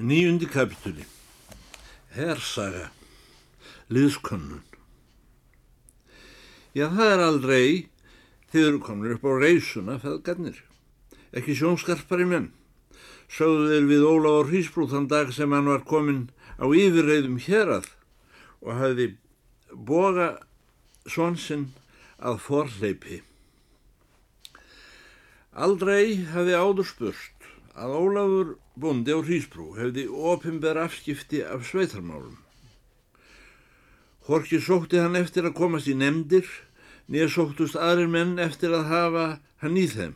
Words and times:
Nýjundi 0.00 0.48
kapitúli. 0.48 1.04
Hersaga. 2.16 2.88
Liðskönnun. 3.92 4.62
Já, 6.72 6.88
það 6.88 7.10
er 7.12 7.20
aldrei 7.20 7.66
þið 8.54 8.68
eru 8.70 8.80
komin 8.80 9.12
upp 9.12 9.26
á 9.28 9.32
reysuna 9.36 9.98
feðgarnir. 10.00 10.62
Ekki 11.36 11.58
sjónskarpari 11.58 12.24
menn. 12.24 12.48
Sögðu 13.28 13.68
þeir 13.68 13.90
við 13.90 14.06
Ólafur 14.08 14.48
Hrísbrú 14.48 14.88
þann 14.88 15.10
dag 15.12 15.34
sem 15.36 15.52
hann 15.52 15.68
var 15.68 15.84
komin 15.84 16.24
á 16.56 16.64
yfirreiðum 16.64 17.36
hérað 17.44 17.92
og 18.64 18.72
hafði 18.80 19.10
boga 19.76 20.30
svonsinn 21.04 21.68
að 22.16 22.40
forleipi. 22.48 23.20
Aldrei 25.52 26.24
hafði 26.32 26.56
áður 26.56 26.88
spurt 26.88 27.48
að 27.76 27.96
Ólafur 28.00 28.56
bondi 28.76 29.12
á 29.12 29.20
Hrísbrú 29.20 29.72
hefði 29.76 30.06
ofinber 30.08 30.78
afskipti 30.80 31.42
af 31.44 31.66
sveitarmálum. 31.68 32.38
Horki 34.28 34.60
sótti 34.62 35.00
hann 35.02 35.18
eftir 35.18 35.48
að 35.48 35.56
komast 35.58 35.90
í 35.90 35.96
nefndir, 35.98 36.46
nýja 37.10 37.28
sóttust 37.28 37.76
aðrir 37.76 38.08
menn 38.08 38.38
eftir 38.40 38.72
að 38.76 38.88
hafa 38.92 39.24
hann 39.64 39.76
í 39.76 39.86
þeim. 39.90 40.14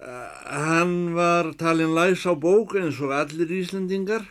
Hann 0.00 1.14
var 1.16 1.52
talin 1.60 1.94
læs 1.96 2.24
á 2.28 2.32
bók 2.32 2.76
eins 2.78 3.00
og 3.04 3.12
allir 3.16 3.50
Íslendingar, 3.52 4.24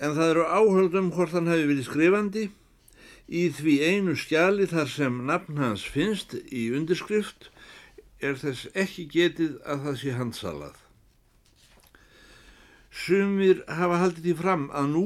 en 0.00 0.14
það 0.16 0.32
eru 0.32 0.48
áhöldum 0.48 1.12
hvort 1.14 1.36
hann 1.36 1.48
hefði 1.50 1.70
verið 1.70 1.86
skrifandi 1.88 2.48
í 3.28 3.48
því 3.52 3.74
einu 3.84 4.14
skjali 4.16 4.66
þar 4.68 4.88
sem 4.88 5.16
nafn 5.28 5.60
hans 5.60 5.84
finnst 5.84 6.36
í 6.48 6.68
undirskrift 6.76 7.50
er 8.20 8.38
þess 8.38 8.66
ekki 8.74 9.06
getið 9.12 9.58
að 9.62 9.82
það 9.86 9.98
sé 10.02 10.14
handsalað. 10.18 10.78
Sumir 12.90 13.62
hafa 13.70 14.00
haldið 14.02 14.24
því 14.26 14.36
fram 14.40 14.64
að 14.74 14.88
nú 14.94 15.04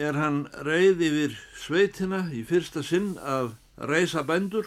er 0.00 0.18
hann 0.18 0.40
reyð 0.66 1.04
yfir 1.06 1.36
sveitina 1.60 2.24
í 2.34 2.42
fyrsta 2.46 2.82
sinn 2.82 3.14
að 3.22 3.54
reysa 3.78 4.24
bændur. 4.26 4.66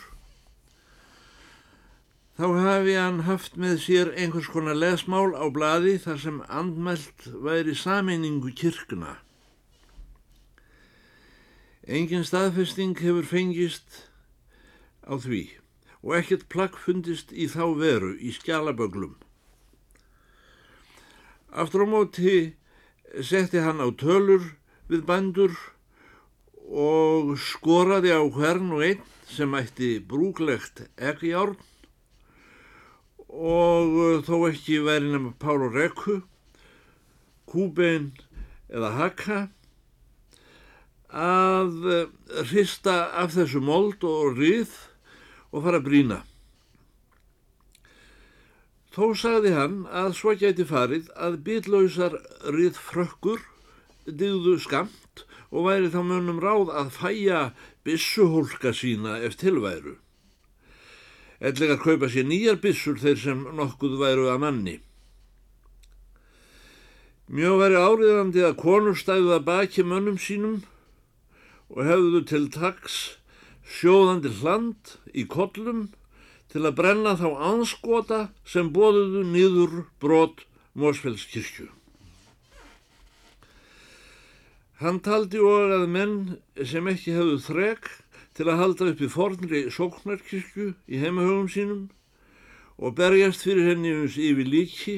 Þá 2.37 2.47
hafi 2.63 2.95
hann 2.95 3.23
haft 3.27 3.57
með 3.59 3.79
sér 3.83 4.13
einhvers 4.13 4.47
konar 4.53 4.77
lesmál 4.77 5.33
á 5.35 5.45
bladi 5.51 5.97
þar 5.99 6.19
sem 6.21 6.41
andmælt 6.47 7.27
væri 7.43 7.75
sameiningu 7.75 8.53
kirkuna. 8.55 9.17
Engin 11.87 12.27
staðfesting 12.27 12.99
hefur 12.99 13.25
fengist 13.25 14.05
á 15.07 15.17
því 15.17 15.47
og 16.07 16.13
ekkert 16.15 16.45
plagg 16.47 16.77
fundist 16.79 17.33
í 17.35 17.49
þá 17.51 17.65
veru 17.75 18.13
í 18.15 18.31
skjálaböglum. 18.31 19.17
Aftur 21.51 21.83
á 21.83 21.87
móti 21.91 22.35
setti 23.19 23.59
hann 23.59 23.83
á 23.83 23.91
tölur 23.91 24.53
við 24.87 25.03
bandur 25.03 25.51
og 26.71 27.35
skoraði 27.43 28.15
á 28.15 28.23
hvern 28.23 28.71
og 28.77 28.85
einn 28.87 29.03
sem 29.27 29.51
ætti 29.59 29.97
brúglegt 29.99 30.85
ekkjárn 30.95 31.59
og 33.27 34.23
þó 34.23 34.35
ekki 34.47 34.79
væri 34.87 35.11
nema 35.11 35.35
pál 35.35 35.59
og 35.59 35.75
rekku, 35.75 36.21
kúbein 37.51 38.13
eða 38.71 38.95
haka 38.95 39.39
að 41.11 41.75
hrista 42.47 43.09
af 43.11 43.35
þessu 43.35 43.59
mold 43.63 44.07
og 44.07 44.39
rið 44.39 44.71
og 45.57 45.65
fara 45.65 45.81
að 45.81 45.87
brína. 45.89 46.21
Þó 48.93 49.11
sagði 49.13 49.51
hann 49.53 49.81
að 49.93 50.15
svo 50.17 50.33
gæti 50.37 50.65
farið 50.65 51.11
að 51.13 51.41
bitlausar 51.45 52.15
rið 52.53 52.79
frökkur 52.81 53.43
dygðu 54.07 54.55
skamt 54.63 55.25
og 55.51 55.67
væri 55.67 55.91
þá 55.93 55.99
munum 56.01 56.41
ráð 56.41 56.71
að 56.79 56.89
fæja 56.95 57.41
bissuhólka 57.85 58.73
sína 58.73 59.19
eftir 59.21 59.51
tilværu. 59.51 59.95
Ellegar 61.39 61.77
kaupa 61.77 62.09
sér 62.09 62.25
nýjar 62.25 62.57
bissur 62.61 62.97
þeir 62.97 63.19
sem 63.21 63.45
nokkuð 63.59 63.99
væru 64.01 64.31
að 64.31 64.41
manni. 64.41 64.75
Mjög 67.29 67.61
væri 67.61 67.77
áriðandi 67.77 68.43
að 68.47 68.57
konur 68.63 68.97
stæðu 68.97 69.35
að 69.35 69.45
baki 69.45 69.85
mönnum 69.85 70.17
sínum 70.17 70.61
og 71.69 71.83
hefðu 71.85 72.23
til 72.25 72.45
taks 72.49 73.17
sjóðandi 73.67 74.31
hland 74.39 74.97
í 75.11 75.25
kollum 75.29 75.87
til 76.51 76.63
að 76.63 76.77
brenna 76.79 77.15
þá 77.19 77.27
anskota 77.51 78.19
sem 78.47 78.71
bóðuðu 78.73 79.25
nýður 79.27 79.73
brot 80.01 80.45
Mósfellskirkju. 80.77 81.67
Hann 84.77 84.99
taldi 85.01 85.41
og 85.41 85.73
að 85.73 85.87
menn 85.89 86.17
sem 86.61 86.85
ekki 86.87 87.15
hefðu 87.15 87.37
þrek 87.47 87.87
til 88.37 88.45
að 88.45 88.59
halda 88.61 88.89
upp 88.91 88.99
í 89.01 89.09
fornri 89.09 89.61
sóknarkirkju 89.73 90.67
í 90.85 90.99
heimahögum 91.01 91.47
sínum 91.49 91.87
og 92.77 92.93
berjast 92.99 93.41
fyrir 93.41 93.71
henni 93.71 93.95
uns 93.97 94.19
yfir 94.21 94.45
líki, 94.45 94.97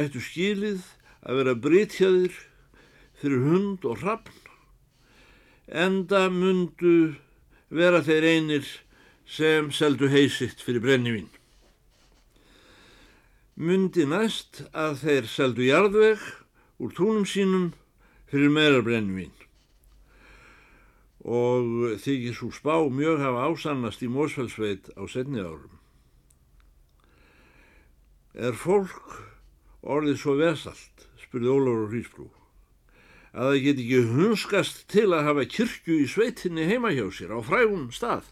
ættu 0.00 0.22
skilið 0.24 0.80
að 1.20 1.42
vera 1.42 1.56
breytjaðir 1.60 2.40
fyrir 3.20 3.44
hund 3.44 3.84
og 3.84 4.00
rappn 4.00 4.45
enda 5.66 6.28
mundu 6.30 7.16
vera 7.70 8.02
þeir 8.02 8.24
einir 8.24 8.66
sem 9.26 9.72
seldu 9.74 10.08
heisitt 10.08 10.62
fyrir 10.62 10.82
brennivín. 10.84 11.28
Mundi 13.56 14.06
næst 14.06 14.62
að 14.76 15.00
þeir 15.02 15.30
seldu 15.32 15.66
jarðveg 15.66 16.22
úr 16.78 16.92
túnum 16.94 17.26
sínum 17.26 17.72
fyrir 18.30 18.52
meira 18.52 18.82
brennivín 18.84 19.34
og 21.26 21.96
þykir 21.98 22.36
svo 22.38 22.52
spá 22.54 22.76
mjög 22.86 23.18
hafa 23.18 23.48
ásannast 23.50 24.04
í 24.06 24.10
Mósfellsveit 24.12 24.92
á 24.94 25.02
setni 25.10 25.42
árum. 25.42 25.74
Er 28.38 28.54
fólk 28.54 29.16
orðið 29.82 30.20
svo 30.22 30.36
vesalt, 30.38 31.08
spurði 31.18 31.50
Ólafur 31.50 31.90
Hrísbrú 31.90 32.28
að 33.36 33.50
það 33.50 33.62
get 33.66 33.80
ekki 33.82 33.98
hunskast 34.14 34.78
til 34.88 35.10
að 35.12 35.26
hafa 35.28 35.44
kirkju 35.52 35.98
í 36.00 36.08
sveitinni 36.08 36.64
heima 36.70 36.92
hjá 36.96 37.04
sér 37.12 37.34
á 37.36 37.40
frægum 37.44 37.90
stað, 37.92 38.30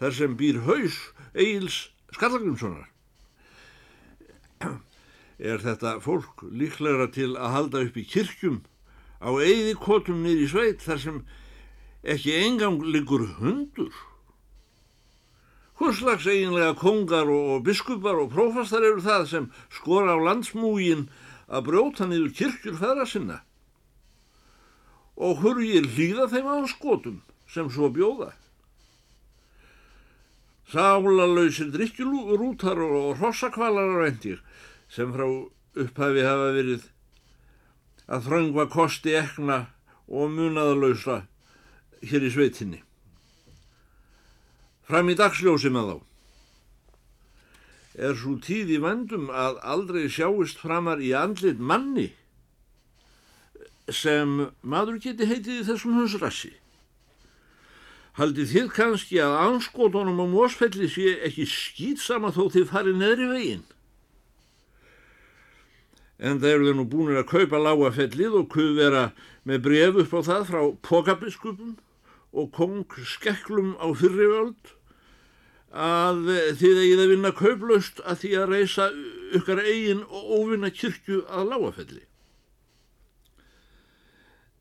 þar 0.00 0.14
sem 0.16 0.36
býr 0.38 0.62
haus 0.64 0.96
Egil's 1.36 1.90
Skallagrimssonar. 2.16 2.86
Er 5.38 5.60
þetta 5.62 5.98
fólk 6.02 6.46
líklegra 6.48 7.10
til 7.12 7.34
að 7.36 7.52
halda 7.54 7.82
upp 7.84 7.98
í 8.00 8.06
kirkjum 8.08 8.62
á 9.20 9.28
eigðikotum 9.28 10.24
nýri 10.24 10.48
sveit 10.48 10.80
þar 10.82 11.02
sem 11.02 11.18
ekki 12.02 12.32
engang 12.40 12.80
liggur 12.80 13.26
hundur? 13.38 13.92
Hvurslags 15.78 16.26
eiginlega 16.26 16.72
kongar 16.80 17.28
og 17.30 17.60
biskupar 17.68 18.18
og 18.18 18.32
prófastar 18.32 18.82
eru 18.88 19.04
það 19.04 19.28
sem 19.30 19.50
skora 19.68 20.16
á 20.16 20.18
landsmúgin 20.18 21.06
að 21.46 21.68
brjóta 21.68 22.08
niður 22.08 22.32
kirkjur 22.40 22.80
feðra 22.80 23.06
sinna? 23.06 23.38
Og 25.18 25.40
hurgir 25.42 25.88
hlýða 25.94 26.28
þeim 26.30 26.46
á 26.46 26.56
skotum 26.70 27.22
sem 27.50 27.70
svo 27.72 27.90
bjóða. 27.90 28.30
Sálalauðsir 30.68 31.72
drikkjulútar 31.72 32.78
og 32.84 33.18
rossakvalar 33.18 34.04
á 34.04 34.06
endir 34.06 34.42
sem 34.92 35.10
frá 35.14 35.26
upphæfi 35.78 36.26
hafa 36.26 36.52
verið 36.54 36.84
að 38.08 38.28
þröngva 38.28 38.68
kosti 38.72 39.16
ekna 39.16 39.58
og 40.08 40.30
munaðalauðsla 40.36 41.22
hér 42.04 42.28
í 42.28 42.30
sveitinni. 42.32 42.82
Fram 44.88 45.10
í 45.12 45.16
dagsljósi 45.18 45.72
með 45.72 45.90
þá. 45.90 45.96
Er 47.98 48.14
svo 48.14 48.36
tíð 48.38 48.76
í 48.76 48.78
vendum 48.80 49.26
að 49.34 49.58
aldrei 49.66 50.06
sjáist 50.12 50.60
framar 50.62 51.02
í 51.02 51.10
andlit 51.16 51.58
manni 51.58 52.12
sem 53.94 54.48
maður 54.62 55.00
geti 55.02 55.28
heitið 55.28 55.60
í 55.60 55.66
þessum 55.68 55.98
húsrassi. 55.98 56.52
Haldið 58.18 58.52
þið 58.52 58.70
kannski 58.74 59.20
að 59.22 59.36
anskotunum 59.44 60.18
á 60.18 60.26
mósfelli 60.26 60.88
sé 60.90 61.18
ekki 61.28 61.46
skýtsama 61.46 62.32
þó 62.34 62.48
þið 62.50 62.64
farið 62.72 62.96
neðri 62.98 63.28
veginn? 63.30 63.66
En 66.18 66.40
það 66.42 66.54
eru 66.56 66.66
þau 66.66 66.78
nú 66.80 66.86
búinir 66.90 67.20
að 67.20 67.28
kaupa 67.30 67.60
lágafellið 67.62 68.40
og 68.40 68.48
kuð 68.50 68.72
vera 68.80 69.04
með 69.46 69.62
bref 69.68 70.00
upp 70.02 70.16
á 70.18 70.20
það 70.32 70.48
frá 70.48 70.62
pokabiskupum 70.88 71.76
og 72.34 72.50
kong 72.58 72.98
skeklum 73.06 73.76
á 73.78 73.86
fyrrivöld 73.94 74.74
að 75.70 76.26
þið 76.58 76.82
eigið 76.82 77.04
að 77.04 77.10
vinna 77.14 77.34
kauplaust 77.38 78.02
að 78.02 78.22
því 78.24 78.34
að 78.40 78.52
reysa 78.56 78.90
ykkar 79.38 79.62
eigin 79.62 80.02
og 80.08 80.30
óvinna 80.40 80.74
kirkju 80.74 81.22
að 81.30 81.52
lágafelli. 81.52 82.07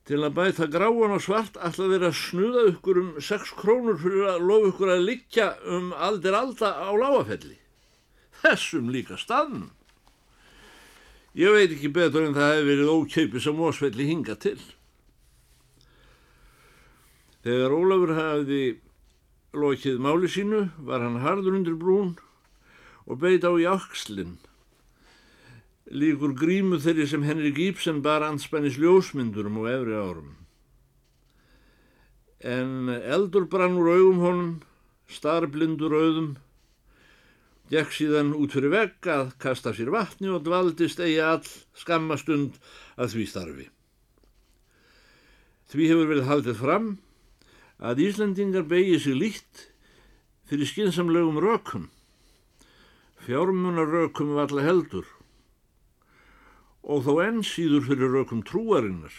Til 0.07 0.21
að 0.23 0.37
bæta 0.37 0.69
gráan 0.71 1.17
og 1.17 1.19
svart 1.19 1.57
ætla 1.59 1.89
þeir 1.91 2.05
að 2.07 2.15
snuða 2.15 2.61
ykkur 2.69 2.99
um 3.01 3.09
6 3.19 3.49
krónur 3.59 3.97
fyrir 3.99 4.29
að 4.31 4.45
lofa 4.47 4.69
ykkur 4.71 4.91
að 4.93 5.03
liggja 5.09 5.47
um 5.67 5.89
aldir 5.91 6.37
alda 6.37 6.69
á 6.79 6.89
lágafelli. 6.95 7.57
Þessum 8.39 8.93
líka 8.93 9.17
staðnum. 9.19 9.73
Ég 11.37 11.51
veit 11.53 11.75
ekki 11.75 11.91
betur 11.93 12.23
en 12.23 12.37
það 12.37 12.53
hefði 12.53 12.69
verið 12.71 12.93
ókeipis 12.95 13.49
á 13.51 13.53
Mósfelli 13.53 14.07
hinga 14.07 14.37
til. 14.39 14.57
Þegar 17.43 17.75
Ólafur 17.75 18.15
hafði 18.15 18.63
lokið 19.57 19.99
máli 20.01 20.31
sínu 20.31 20.63
var 20.87 21.03
hann 21.03 21.19
hardur 21.21 21.59
undir 21.59 21.75
brún 21.75 22.15
og 23.05 23.19
beit 23.19 23.43
á 23.43 23.51
í 23.59 23.67
axlinn. 23.67 24.37
Líkur 25.87 26.33
grímu 26.35 26.81
þeirri 26.83 27.05
sem 27.07 27.23
Henrik 27.23 27.59
Íbsen 27.63 28.01
bar 28.03 28.25
anspennis 28.27 28.75
ljósmyndurum 28.81 29.61
og 29.61 29.69
efri 29.71 29.95
árum. 29.95 30.33
En 32.43 32.91
eldur 32.97 33.47
brann 33.47 33.79
úr 33.79 33.93
augum 33.95 34.19
honum, 34.25 34.51
starblindur 35.07 35.95
auðum, 35.95 36.35
Gekk 37.67 37.91
síðan 37.91 38.29
út 38.39 38.53
fyrir 38.55 38.71
vegg 38.71 39.07
að 39.11 39.33
kasta 39.43 39.73
sér 39.75 39.89
vatni 39.91 40.29
og 40.31 40.45
dvaldist 40.45 41.01
eigi 41.03 41.17
all 41.19 41.43
skammastund 41.75 42.55
að 42.95 43.11
því 43.11 43.25
starfi. 43.27 43.65
Því 45.67 45.89
hefur 45.91 46.07
verið 46.13 46.29
haldið 46.29 46.61
fram 46.61 46.87
að 47.83 48.05
Íslandingar 48.05 48.63
beigið 48.71 49.03
sér 49.03 49.19
líkt 49.19 49.65
fyrir 50.47 50.71
skinsamlegum 50.71 51.41
rökum, 51.43 51.89
fjármunar 53.27 53.91
rökum 53.91 54.31
valla 54.39 54.63
heldur 54.63 55.16
og 56.87 57.03
þó 57.03 57.13
enn 57.25 57.41
síður 57.43 57.87
fyrir 57.89 58.13
rökum 58.15 58.43
trúarinnar, 58.47 59.13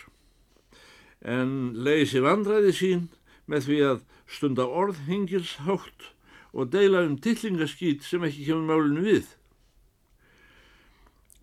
en 1.21 1.75
leysi 1.85 2.23
vandræði 2.25 2.73
sín 2.75 3.09
með 3.49 3.67
því 3.69 3.81
að 3.91 4.05
stunda 4.29 4.65
orðhengils 4.69 5.59
hátt 5.67 6.13
og 6.53 6.71
deila 6.73 7.05
um 7.05 7.19
tillingaskýt 7.21 8.07
sem 8.07 8.25
ekki 8.25 8.49
kemur 8.49 8.69
málinu 8.73 9.05
við. 9.05 9.27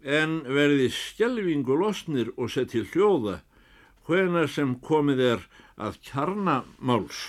En 0.05 0.41
verði 0.45 0.89
skjelvingu 0.93 1.77
losnir 1.79 2.31
og 2.37 2.51
sett 2.53 2.73
til 2.73 2.85
hljóða 2.91 3.39
hvena 4.05 4.45
sem 4.49 4.75
komið 4.85 5.23
er 5.31 5.47
að 5.81 5.97
kjarnamáls. 6.05 7.21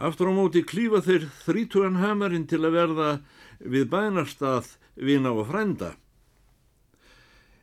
Aftur 0.00 0.30
á 0.30 0.34
móti 0.34 0.64
klífa 0.64 1.02
þeir 1.04 1.28
þrítugan 1.44 2.00
hamarinn 2.00 2.48
til 2.48 2.62
að 2.64 2.76
verða 2.78 3.08
við 3.60 3.90
bænarstað 3.92 4.76
vina 4.96 5.32
og 5.32 5.48
frænda. 5.50 5.94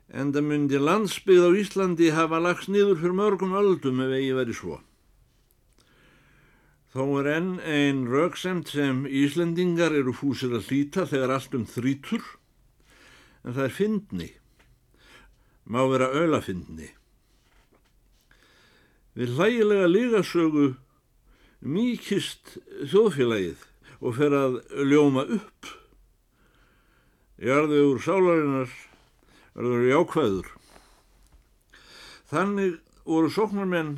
En 0.07 0.31
það 0.31 0.45
myndi 0.47 0.79
landsbyggð 0.79 1.47
á 1.47 1.51
Íslandi 1.59 2.11
hafa 2.15 2.39
lagst 2.39 2.71
niður 2.71 3.01
fyrir 3.01 3.17
mörgum 3.17 3.57
öldum 3.57 3.99
ef 4.05 4.13
eigi 4.15 4.35
verið 4.37 4.59
svo. 4.61 4.77
Þó 6.95 7.03
er 7.19 7.27
enn 7.35 7.49
ein 7.61 8.05
rauksemt 8.07 8.71
sem 8.71 9.03
Íslendingar 9.05 9.93
eru 9.93 10.15
fúsir 10.15 10.55
að 10.55 10.71
hlýta 10.71 11.03
þegar 11.09 11.35
allt 11.35 11.57
um 11.57 11.65
þrítur, 11.67 12.23
en 13.43 13.53
það 13.53 13.65
er 13.67 13.75
fyndni, 13.75 14.29
má 15.67 15.83
vera 15.91 16.07
öllafyndni. 16.15 16.93
Við 19.17 19.35
hlægilega 19.35 19.89
lígasögu 19.91 20.67
mýkist 21.61 22.57
þjóðfélagið 22.85 23.67
og 23.99 24.17
fer 24.17 24.33
að 24.37 24.57
ljóma 24.87 25.27
upp. 25.37 25.76
Jarði 27.37 27.81
úr 27.85 27.99
sálarinnar 28.01 28.71
verður 29.53 29.83
jákvæður. 29.91 30.47
Þannig 32.31 32.77
voru 33.05 33.29
sóknarmenn 33.31 33.91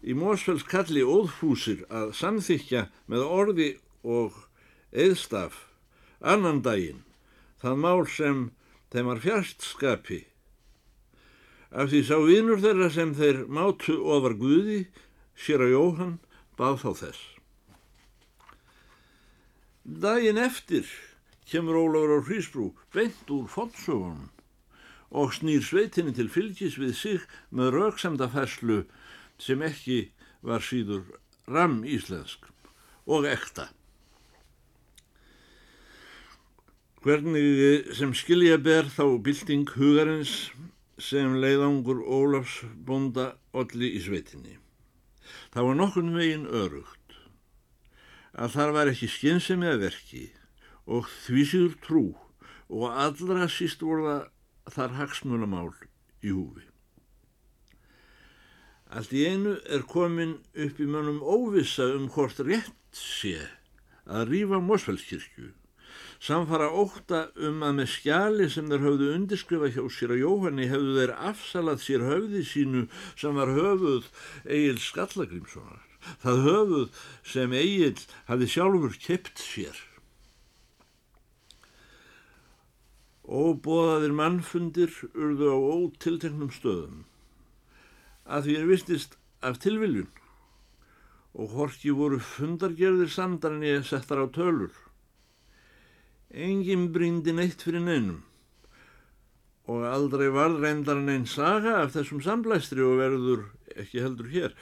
í 0.00 0.14
Mósfells 0.16 0.64
kalli 0.64 1.02
óðfúsir 1.04 1.84
að 1.92 2.14
samþykja 2.16 2.86
með 3.12 3.26
orði 3.26 3.68
og 4.08 4.38
eðstaf 4.96 5.66
annan 6.24 6.62
daginn 6.64 7.04
það 7.60 7.80
mál 7.82 8.06
sem 8.08 8.40
þeim 8.92 9.10
var 9.10 9.20
fjárstskapi. 9.22 10.20
Af 11.68 11.90
því 11.92 12.00
sá 12.08 12.16
vinnur 12.24 12.62
þeirra 12.62 12.88
sem 12.94 13.12
þeir 13.18 13.42
mátu 13.52 13.98
ofar 14.00 14.38
Guði, 14.40 14.86
sér 15.36 15.66
að 15.66 15.74
Jóhann 15.74 16.14
bað 16.56 16.80
þá 16.86 16.90
þess. 17.02 17.20
Daginn 19.84 20.40
eftir 20.40 20.88
kemur 21.48 21.80
Ólafur 21.80 22.18
á 22.18 22.26
Hrísbrú 22.26 22.66
beint 22.94 23.30
úr 23.32 23.48
fótsögunum 23.48 24.28
og 25.10 25.32
snýr 25.32 25.64
sveitinni 25.64 26.12
til 26.16 26.28
fylgis 26.28 26.76
við 26.80 26.94
sig 26.96 27.24
með 27.50 27.72
rauksamdafæslu 27.78 28.82
sem 29.40 29.64
ekki 29.64 30.10
var 30.44 30.64
síður 30.64 31.06
ram 31.48 31.80
íslensk 31.84 32.50
og 33.08 33.24
ekta. 33.28 33.70
Hvernig 37.00 37.94
sem 37.96 38.12
skilja 38.12 38.58
ber 38.60 38.90
þá 38.92 39.16
bilding 39.24 39.68
hugarins 39.78 40.50
sem 41.00 41.38
leiðangur 41.40 42.02
Ólafs 42.02 42.64
bonda 42.84 43.30
olli 43.56 43.94
í 43.96 44.02
sveitinni. 44.02 44.58
Það 45.54 45.68
var 45.68 45.78
nokkun 45.78 46.16
veginn 46.16 46.48
örugt 46.50 47.16
að 48.38 48.52
þar 48.54 48.74
var 48.76 48.90
ekki 48.92 49.08
skynsemi 49.10 49.70
að 49.70 49.86
verki 49.86 50.26
og 50.88 51.08
þvísiður 51.26 51.76
trú 51.84 52.04
og 52.68 52.88
allra 53.04 53.46
síst 53.52 53.84
voru 53.84 54.18
þar 54.72 54.96
hagsmunamál 54.98 55.70
í 56.24 56.32
húfi. 56.32 56.64
Allt 58.88 59.12
í 59.12 59.26
einu 59.28 59.58
er 59.68 59.84
komin 59.88 60.38
upp 60.56 60.80
í 60.80 60.88
mönnum 60.88 61.20
óvissa 61.20 61.90
um 61.92 62.08
hvort 62.12 62.40
rétt 62.40 62.96
sé 62.96 63.36
að 64.08 64.30
rýfa 64.32 64.60
Mósfellskirkju, 64.64 65.50
samfara 66.24 66.70
óta 66.72 67.26
um 67.36 67.60
að 67.66 67.82
með 67.82 67.90
skjali 67.94 68.46
sem 68.52 68.70
þeir 68.70 68.86
höfðu 68.86 69.10
undirskrifað 69.16 69.74
hjá 69.76 69.82
sér 69.92 70.14
að 70.14 70.22
Jóhanni 70.22 70.70
hefðu 70.70 70.94
þeir 70.96 71.12
afsalað 71.32 71.84
sér 71.84 72.06
höfði 72.08 72.46
sínu 72.48 72.86
sem 73.12 73.36
var 73.36 73.52
höfuð 73.58 74.08
Egil 74.48 74.80
Skallagrímssonar, 74.86 75.84
það 76.24 76.42
höfuð 76.48 77.04
sem 77.34 77.60
Egil 77.60 77.94
hafi 78.32 78.50
sjálfur 78.56 78.96
kept 79.04 79.44
sér. 79.44 79.87
Óbóðaðir 83.28 84.14
mannfundir 84.16 84.92
urðu 85.12 85.50
á 85.52 85.56
ótilteknum 85.58 86.48
stöðum 86.48 87.02
að 88.24 88.46
því 88.46 88.54
er 88.56 88.70
vistist 88.70 89.18
af 89.44 89.58
tilviljun 89.60 90.08
og 91.38 91.52
horki 91.52 91.92
voru 91.94 92.18
fundargerðir 92.24 93.12
samdar 93.12 93.58
en 93.58 93.66
ég 93.66 93.84
settar 93.86 94.22
á 94.24 94.26
tölur. 94.32 94.72
Engin 96.32 96.88
brindi 96.92 97.34
neitt 97.36 97.62
fyrir 97.64 97.84
neinum 97.84 98.24
og 99.68 99.84
aldrei 99.84 100.30
varð 100.32 100.62
reyndar 100.64 100.96
neinn 101.04 101.28
saga 101.28 101.82
af 101.82 101.92
þessum 101.92 102.24
samblæstri 102.24 102.80
og 102.80 102.96
verður 103.02 103.44
ekki 103.76 104.00
heldur 104.00 104.32
hér. 104.32 104.56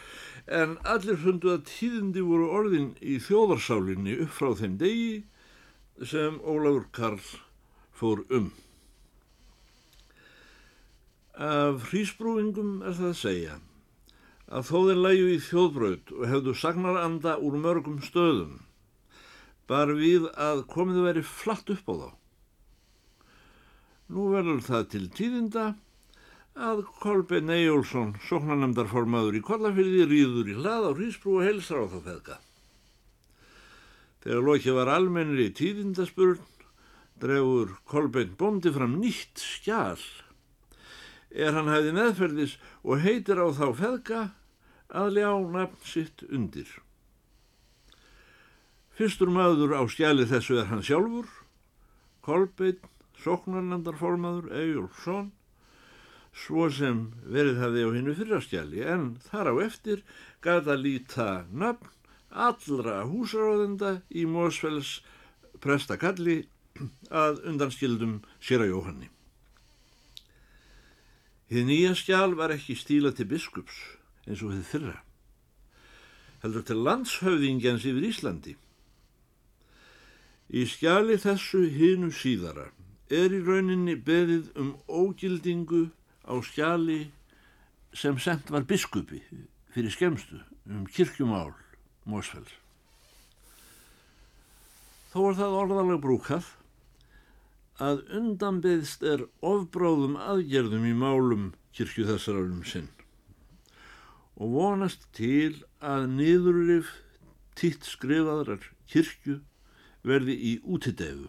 En 0.47 0.77
allir 0.83 1.19
fundu 1.23 1.55
að 1.55 1.67
tíðindi 1.71 2.27
voru 2.27 2.51
orðin 2.59 2.93
í 2.99 3.21
þjóðarsálinni 3.23 4.19
upp 4.27 4.35
frá 4.35 4.53
þeim 4.59 4.79
degi 4.83 5.11
sem 6.03 6.43
Ólafur 6.43 6.91
Karl 6.91 7.23
fór 7.97 8.27
um. 8.35 8.51
Af 11.37 11.91
hrísbrúingum 11.91 12.79
er 12.81 12.95
það 12.97 13.11
að 13.11 13.19
segja 13.21 13.57
að 14.47 14.69
þó 14.71 14.77
þeir 14.87 15.01
læju 15.05 15.27
í 15.29 15.41
þjóðbraut 15.45 16.13
og 16.17 16.23
hefðu 16.31 16.55
sagnaranda 16.57 17.35
úr 17.45 17.59
mörgum 17.61 17.99
stöðum 18.01 18.55
bar 19.69 19.93
við 19.99 20.31
að 20.33 20.63
komið 20.71 21.03
veri 21.05 21.25
flatt 21.27 21.69
upp 21.75 21.93
á 21.93 21.95
þá. 22.01 22.09
Nú 24.17 24.29
verður 24.33 24.65
það 24.65 24.89
til 24.95 25.05
tíðinda 25.13 25.69
að 26.57 26.85
Kolbein 27.03 27.53
Eyjólfsson, 27.53 28.15
sóknarnemdarformaður 28.31 29.37
í 29.37 29.45
Kollafyrði, 29.45 30.07
rýður 30.09 30.53
í 30.55 30.57
hlað 30.57 30.89
á 30.89 30.91
hrísbrú 30.97 31.41
og 31.43 31.49
helsar 31.51 31.85
á 31.85 31.87
þá 31.93 31.99
feðka. 32.07 32.39
Þegar 34.25 34.47
lokið 34.47 34.79
var 34.79 34.93
almennir 34.95 35.43
í 35.51 35.53
tíðindaspurn, 35.59 36.41
drefur 37.21 37.77
Kolbein 37.85 38.33
bóndi 38.41 38.73
fram 38.73 38.97
nýtt 39.03 39.43
skjál 39.43 40.01
er 41.31 41.55
hann 41.57 41.71
hæði 41.71 41.95
meðferðis 41.97 42.57
og 42.83 43.03
heitir 43.05 43.41
á 43.43 43.47
þá 43.55 43.67
feðga 43.81 44.21
að 44.89 45.17
ljá 45.19 45.31
nafn 45.53 45.81
sitt 45.85 46.23
undir. 46.31 46.69
Fyrstur 48.97 49.29
maður 49.29 49.77
á 49.77 49.83
skjali 49.93 50.25
þessu 50.29 50.61
er 50.63 50.71
hann 50.71 50.85
sjálfur, 50.85 51.27
Kolbeinn, 52.25 52.81
sóknarnandarformaður, 53.23 54.49
Ejjólfsson, 54.57 55.29
svo 56.37 56.67
sem 56.73 57.03
verið 57.23 57.61
hafði 57.63 57.85
á 57.85 57.91
hinnu 57.93 58.15
fyrraskjali, 58.17 58.81
en 58.89 59.05
þar 59.29 59.53
á 59.53 59.55
eftir 59.67 60.03
gata 60.45 60.77
líta 60.81 61.45
nafn 61.53 61.93
allra 62.37 63.03
húsráðenda 63.09 64.01
í 64.13 64.27
Mósfells 64.29 65.01
prestakalli 65.63 66.43
að 67.09 67.45
undanskildum 67.49 68.19
sér 68.41 68.67
að 68.67 68.73
Jóhanni. 68.75 69.16
Þið 71.47 71.67
nýja 71.69 71.93
skjál 71.95 72.33
var 72.35 72.51
ekki 72.55 72.75
stíla 72.75 73.13
til 73.15 73.29
biskups 73.31 73.77
eins 74.27 74.43
og 74.43 74.55
þið 74.55 74.65
fyrra. 74.71 74.97
Heldur 76.43 76.65
til 76.67 76.81
landshöfðingjans 76.83 77.87
yfir 77.87 78.07
Íslandi. 78.09 78.57
Í 80.51 80.63
skjali 80.67 81.19
þessu 81.23 81.63
hinu 81.71 82.11
síðara 82.15 82.69
er 83.11 83.35
í 83.35 83.41
rauninni 83.47 83.95
beðið 83.95 84.51
um 84.59 84.75
ógildingu 84.91 85.87
á 86.27 86.35
skjali 86.43 87.05
sem 87.95 88.19
sendt 88.19 88.51
var 88.51 88.67
biskupi 88.67 89.23
fyrir 89.75 89.95
skemstu 89.95 90.43
um 90.67 90.85
kirkjumál 90.91 91.55
Mósfells. 92.07 92.51
Þó 95.15 95.31
er 95.31 95.39
það 95.39 95.59
orðalega 95.63 96.03
brúkað 96.03 96.51
að 97.83 98.03
undanbeðst 98.17 99.03
er 99.05 99.27
ofbráðum 99.45 100.17
aðgerðum 100.17 100.87
í 100.89 100.95
málum 100.97 101.49
kirkju 101.77 102.07
þessar 102.09 102.41
um 102.41 102.63
sinn. 102.65 102.89
Og 104.37 104.53
vonast 104.57 105.09
til 105.17 105.65
að 105.81 106.09
niðurlif 106.13 106.93
títt 107.57 107.85
skrifaðrar 107.89 108.65
kirkju 108.89 109.41
verði 110.07 110.37
í 110.37 110.53
útidegu. 110.65 111.29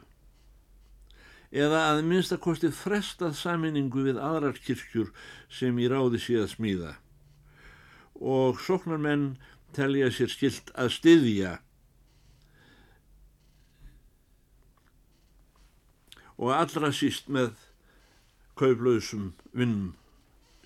Eða 1.52 1.84
að 1.94 2.02
minnstakosti 2.08 2.72
frestað 2.76 3.38
saminningu 3.40 4.04
við 4.04 4.20
aðrar 4.20 4.58
kirkjur 4.60 5.14
sem 5.48 5.78
í 5.80 5.88
ráði 5.88 6.20
sé 6.20 6.36
að 6.42 6.52
smíða. 6.56 6.96
Og 8.20 8.60
sóknarmenn 8.60 9.38
telja 9.76 10.12
sér 10.12 10.32
skilt 10.32 10.72
að 10.76 10.92
styðja 10.98 11.54
og 16.38 16.54
allra 16.54 16.92
síst 16.94 17.30
með 17.34 17.54
kauplausum 18.58 19.32
vinnum 19.54 19.94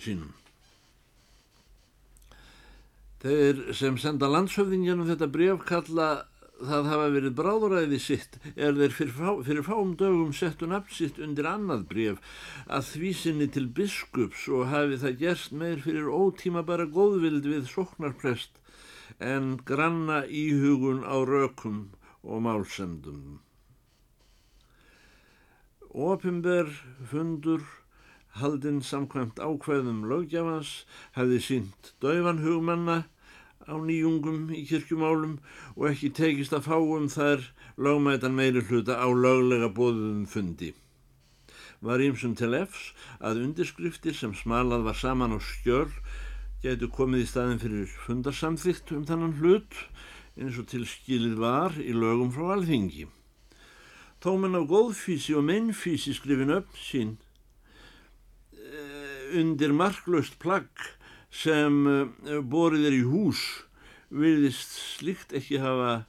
sínum. 0.02 0.32
Þeir 3.22 3.68
sem 3.78 4.00
senda 4.02 4.30
landshöfðingjanum 4.32 5.10
þetta 5.12 5.28
bref 5.30 5.66
kalla 5.70 6.10
það 6.62 6.88
hafa 6.92 7.10
verið 7.14 7.36
bráðuræði 7.38 8.00
sitt 8.02 8.38
er 8.54 8.76
þeir 8.78 8.96
fyrir, 8.96 9.14
fá, 9.18 9.30
fyrir 9.46 9.66
fáum 9.66 9.94
dögum 9.98 10.34
settu 10.36 10.70
nafn 10.70 10.94
sitt 10.94 11.20
undir 11.22 11.50
annað 11.50 11.86
bref 11.90 12.34
að 12.70 12.90
því 12.92 13.14
sinni 13.18 13.48
til 13.54 13.68
biskups 13.78 14.48
og 14.50 14.70
hafi 14.74 15.00
það 15.02 15.20
gerst 15.22 15.56
meir 15.58 15.82
fyrir 15.86 16.10
ótíma 16.10 16.66
bara 16.68 16.90
góðvild 16.90 17.48
við 17.50 17.70
soknarprest 17.72 18.62
en 19.22 19.56
granna 19.66 20.24
íhugun 20.26 21.06
á 21.06 21.18
rökum 21.26 21.90
og 22.22 22.46
málsendum. 22.46 23.42
Ópimber 25.92 26.70
fundur 27.12 27.64
haldinn 28.40 28.80
samkvæmt 28.80 29.42
ákveðum 29.44 30.06
lögjafans 30.08 30.86
hefði 31.18 31.40
sínt 31.44 31.90
döifan 32.00 32.40
hugmanna 32.46 32.96
á 33.68 33.76
nýjungum 33.76 34.48
í 34.56 34.62
kirkjumálum 34.70 35.36
og 35.76 35.90
ekki 35.90 36.14
tekist 36.16 36.56
að 36.56 36.70
fáum 36.70 37.12
þær 37.12 37.44
lögmætan 37.76 38.40
meiri 38.40 38.64
hluta 38.70 38.96
á 39.04 39.08
löglega 39.12 39.68
bóðum 39.68 40.24
fundi. 40.32 40.72
Var 41.84 42.08
ímsum 42.08 42.40
til 42.40 42.56
efs 42.56 42.94
að 43.20 43.44
undirskriftir 43.44 44.16
sem 44.16 44.32
smalað 44.32 44.88
var 44.88 44.96
saman 44.96 45.36
á 45.36 45.40
skjör 45.44 45.92
getur 46.64 46.96
komið 46.96 47.26
í 47.26 47.32
staðin 47.36 47.64
fyrir 47.68 47.96
fundarsamþygt 48.08 48.96
um 48.96 49.08
þannan 49.12 49.40
hlut 49.44 49.76
eins 50.40 50.56
og 50.56 50.72
til 50.72 50.88
skilið 50.88 51.42
var 51.42 51.76
í 51.76 51.92
lögum 51.92 52.32
frá 52.32 52.54
alþingi. 52.56 53.12
Tóman 54.22 54.54
af 54.54 54.68
góðfísi 54.70 55.34
og 55.34 55.48
mennfísi 55.48 56.12
skrifin 56.14 56.54
upp 56.54 56.76
sín 56.78 57.16
eh, 58.54 59.32
undir 59.40 59.72
marklaust 59.74 60.36
plagg 60.38 60.70
sem 61.34 61.80
eh, 61.90 62.38
borið 62.46 62.86
er 62.92 62.98
í 63.00 63.02
hús 63.10 63.42
virðist 64.14 64.76
slikt 64.78 65.34
ekki 65.34 65.58
hafa 65.64 66.04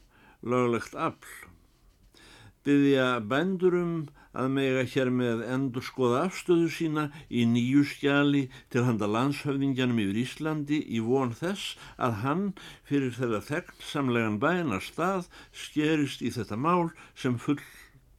löglegt 0.44 0.92
afl. 0.92 1.30
Byðja 2.66 3.06
bændurum 3.30 4.10
að 4.36 4.48
mega 4.58 4.82
hér 4.92 5.10
með 5.12 5.42
endur 5.54 5.84
skoða 5.86 6.26
afstöðu 6.26 6.68
sína 6.72 7.06
í 7.32 7.46
nýju 7.48 7.86
skjali 7.94 8.42
til 8.72 8.84
handa 8.86 9.08
landshöfðingjanum 9.08 10.02
yfir 10.04 10.20
Íslandi 10.22 10.82
í 10.84 11.00
von 11.04 11.32
þess 11.36 11.78
að 11.96 12.18
hann 12.26 12.44
fyrir 12.88 13.16
þeirra 13.16 13.40
þegnsamlegan 13.48 14.40
bænar 14.42 14.84
stað 14.84 15.28
skerist 15.64 16.20
í 16.20 16.32
þetta 16.36 16.60
mál 16.60 16.92
sem 17.16 17.40
full 17.40 17.60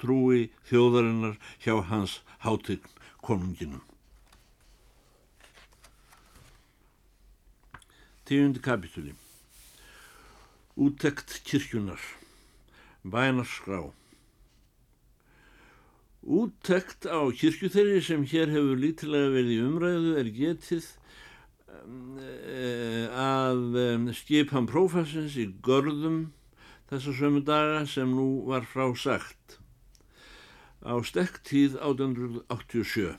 trúi 0.03 0.51
þjóðarinnar 0.67 1.39
hjá 1.63 1.79
hans 1.87 2.19
hátign 2.43 2.83
konunginum. 3.23 3.81
Tíundi 8.23 8.61
kapitúli 8.63 9.11
Úttekt 10.79 11.41
kirkjunar 11.43 11.99
Bænarskrá 13.03 13.91
Úttekt 16.23 17.03
á 17.03 17.19
kirkju 17.35 17.67
þeirri 17.73 17.99
sem 17.99 18.23
hér 18.23 18.53
hefur 18.55 18.79
lítilega 18.79 19.33
verið 19.33 19.65
umræðu 19.65 20.13
er 20.21 20.29
getið 20.37 20.87
um, 21.81 22.15
að 23.25 23.75
um, 23.83 24.07
skipan 24.15 24.71
prófassins 24.71 25.35
í 25.35 25.49
görðum 25.67 26.23
þessar 26.87 27.19
sömu 27.19 27.43
daga 27.43 27.83
sem 27.91 28.07
nú 28.07 28.29
var 28.47 28.63
frá 28.71 28.87
sagt 28.95 29.59
á 30.83 30.99
stektíð 31.03 31.77
1887. 31.79 33.15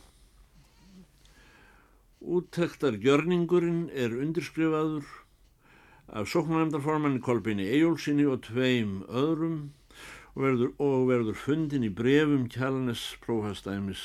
Úttektar 2.24 2.96
gjörningurinn 3.00 3.88
er 3.92 4.12
undirskrifaður 4.16 5.08
af 6.08 6.28
sóknarnefndarformanni 6.28 7.20
Kolbini 7.24 7.66
Ejólfsinni 7.72 8.26
og 8.28 8.44
tveim 8.44 9.02
öðrum 9.08 9.72
og 10.34 10.44
verður, 10.44 10.70
og 10.78 11.08
verður 11.08 11.40
fundin 11.40 11.86
í 11.88 11.92
brefum 11.92 12.46
kjalanes 12.52 13.04
prófastæmis 13.24 14.04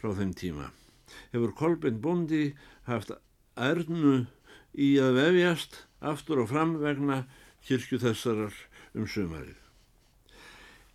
frá 0.00 0.12
þeim 0.16 0.34
tíma. 0.36 0.70
Hefur 1.34 1.54
Kolbin 1.56 2.00
Bondi 2.00 2.54
haft 2.88 3.12
ærnu 3.60 4.24
í 4.72 4.94
að 5.02 5.18
vefjast 5.20 5.82
aftur 6.00 6.44
og 6.44 6.52
fram 6.54 6.78
vegna 6.80 7.24
kirkju 7.66 8.00
þessarar 8.00 8.54
um 8.96 9.08
sömarið. 9.08 9.59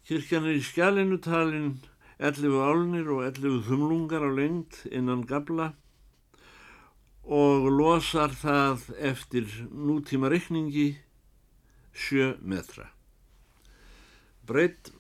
Kirkjan 0.05 0.45
er 0.45 0.59
í 0.59 0.61
skjálinu 0.61 1.17
talin 1.17 1.79
11 2.21 2.59
álnir 2.61 3.07
og 3.09 3.23
11 3.25 3.63
þumlungar 3.65 4.21
á 4.21 4.29
lengt 4.29 4.83
innan 4.93 5.23
gabla 5.25 5.71
og 7.25 7.65
losar 7.73 8.35
það 8.37 8.83
eftir 9.01 9.49
nútíma 9.73 10.29
reikningi 10.29 10.91
sjö 11.89 12.35
metra. 12.45 12.91
Breytt 14.45 14.93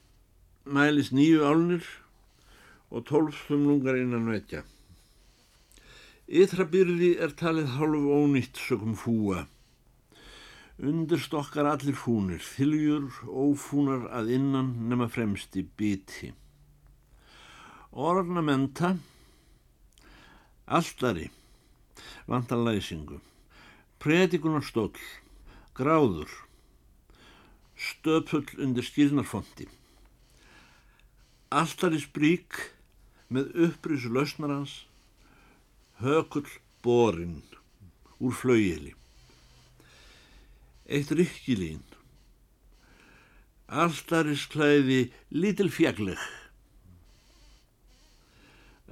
mælis 0.65 1.13
nýju 1.13 1.45
álnir 1.45 1.85
og 2.89 3.05
tólf 3.05 3.45
þumlungar 3.45 4.01
innan 4.01 4.25
vekja. 4.33 4.65
Ytrabyrði 6.25 7.19
er 7.21 7.37
talið 7.37 7.75
hálf 7.77 8.09
ónýtt 8.09 8.57
sökum 8.57 8.97
fúa. 8.97 9.45
Undirstokkar 10.75 11.69
allir 11.71 11.95
fúnir, 11.95 12.41
þiljur, 12.43 13.07
ófúnar 13.31 14.09
að 14.11 14.33
innan 14.35 14.73
nema 14.89 15.07
fremsti 15.07 15.61
biti. 15.63 16.33
Ornamenta, 17.95 18.89
alltari, 20.67 21.29
vantan 22.27 22.65
læsingu, 22.67 23.21
predikunarstóll, 24.03 24.99
gráður, 25.79 26.27
stöpull 27.79 28.59
undir 28.59 28.83
skýrnarfondi, 28.83 29.69
alltari 31.55 32.03
sprík 32.03 32.59
með 33.31 33.55
upprísu 33.69 34.11
lausnarans, 34.11 34.75
hökull 36.03 36.51
borinn 36.83 37.39
úr 38.19 38.35
flauili, 38.35 38.91
eitt 40.85 41.11
rykkilín, 41.11 41.83
alltari 43.67 44.35
sklæði 44.37 44.99
lítil 45.33 45.71
fjagleg, 45.73 46.19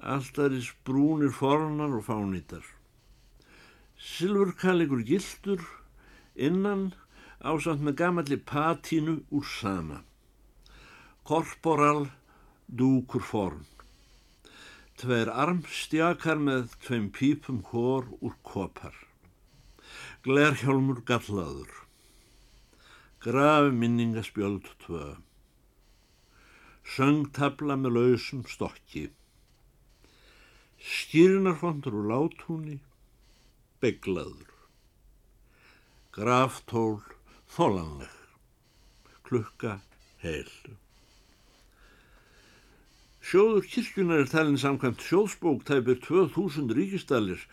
alltari 0.02 0.62
sprúnir 0.66 1.34
fornar 1.34 1.94
og 1.94 2.08
fánýtar, 2.10 2.66
Silfurkallegur 4.04 5.00
gildur 5.08 5.62
innan 6.36 6.90
ásamt 7.40 7.84
með 7.86 7.96
gamalli 8.02 8.38
patínu 8.52 9.16
úr 9.32 9.46
sama. 9.48 10.02
Korporal 11.24 12.10
dúkur 12.68 13.24
forn. 13.24 13.64
Tveir 15.00 15.32
armstjakar 15.32 16.42
með 16.50 16.76
tveim 16.84 17.08
pípum 17.16 17.64
hór 17.72 18.12
úr 18.20 18.36
kopar. 18.44 18.96
Glerhjálmur 20.28 21.00
gallaður. 21.08 21.83
Grafi 23.24 23.72
minningaspjöld 23.72 24.66
tvö. 24.84 25.14
Söngtabla 26.84 27.78
með 27.80 27.94
lausum 27.96 28.42
stokki. 28.52 29.04
Skýrinarfondur 30.84 31.96
úr 32.02 32.10
látúni 32.12 32.76
beglaður. 33.80 34.52
Graftól 36.12 37.00
þólanleg, 37.56 38.12
klukka 39.24 39.78
heil. 40.26 40.52
Sjóður 43.24 43.72
kirkjunar 43.72 44.26
er 44.26 44.32
talin 44.36 44.60
samkvæmt 44.60 45.08
sjóðsbók 45.08 45.64
tæpir 45.72 46.04
2000 46.12 46.76
ríkistalir 46.76 47.48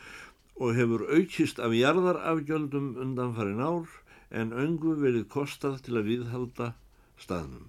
og 0.58 0.74
hefur 0.74 1.06
aukist 1.14 1.62
af 1.62 1.78
jarðarafgjöldum 1.78 2.96
undan 3.06 3.38
farin 3.38 3.62
ár 3.62 3.99
en 4.30 4.52
öngu 4.54 4.94
verið 5.00 5.26
kostað 5.32 5.80
til 5.86 5.98
að 5.98 6.08
viðhalda 6.10 6.72
staðnum. 7.20 7.66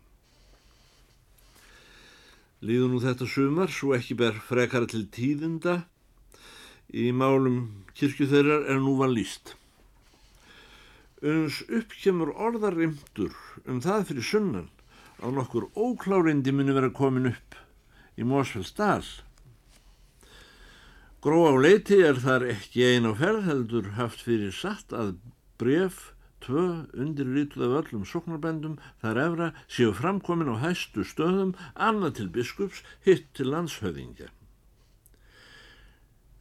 Líður 2.61 2.91
nú 2.91 2.99
þetta 3.01 3.25
sumar 3.25 3.73
svo 3.73 3.95
ekki 3.97 4.17
ber 4.19 4.37
frekara 4.45 4.85
til 4.89 5.07
tíðinda 5.09 5.79
í 6.93 7.09
málum 7.15 7.85
kirkju 7.97 8.27
þeirrar 8.29 8.67
er 8.69 8.77
nú 8.83 8.93
var 8.99 9.09
líst. 9.09 9.55
Uns 11.25 11.63
uppkjemur 11.65 12.33
orðarimtur 12.33 13.33
um 13.65 13.81
það 13.81 14.07
fyrir 14.11 14.27
sunnan 14.29 14.69
á 15.21 15.27
nokkur 15.33 15.69
óklárindi 15.73 16.53
muni 16.53 16.73
vera 16.77 16.93
komin 16.93 17.33
upp 17.33 17.57
í 18.17 18.25
Mósfells 18.25 18.73
Gró 21.21 21.43
á 21.45 21.53
leiti 21.53 21.99
er 22.01 22.17
þar 22.17 22.47
ekki 22.49 22.81
ein 22.81 23.05
á 23.05 23.13
ferðheldur 23.13 23.91
haft 23.93 24.23
fyrir 24.25 24.53
satt 24.57 24.89
að 24.89 25.19
bref 25.61 26.09
tvö 26.43 26.65
undirrituð 26.93 27.63
af 27.67 27.77
öllum 27.81 28.03
sóknarbændum 28.07 28.77
þar 29.01 29.21
efra 29.25 29.47
séu 29.67 29.93
framkomin 29.95 30.51
á 30.53 30.55
hæstu 30.63 31.05
stöðum, 31.07 31.55
annað 31.75 32.17
til 32.19 32.29
biskups, 32.35 32.83
hitt 33.05 33.29
til 33.37 33.51
landshöfingja. 33.53 34.29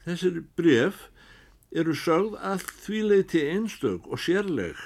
Þessir 0.05 0.43
bref 0.57 1.09
eru 1.71 1.95
sögð 1.95 2.39
að 2.53 2.65
því 2.85 3.01
leiti 3.11 3.45
einstök 3.53 4.09
og 4.11 4.19
sérleg 4.19 4.79